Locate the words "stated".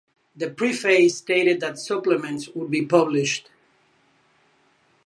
1.19-1.59